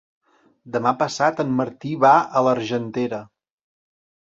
Demà 0.77 0.93
passat 1.01 1.43
en 1.43 1.51
Martí 1.59 1.93
va 2.05 2.15
a 2.41 2.45
l'Argentera. 2.49 3.23